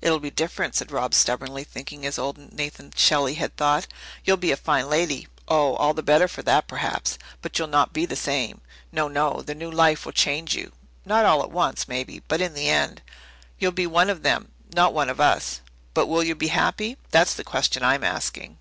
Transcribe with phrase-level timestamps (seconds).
[0.00, 3.88] "It'll be different," said Rob stubbornly, thinking as old Nathan Shelley had thought.
[4.24, 7.92] "You'll be a fine lady oh, all the better for that perhaps but you'll not
[7.92, 8.60] be the same.
[8.92, 10.74] No, no, the new life will change you;
[11.04, 13.02] not all at once, maybe, but in the end.
[13.58, 15.60] You'll be one of them, not one of us.
[15.92, 16.96] But will you be happy?
[17.10, 18.58] That's the question I'm asking."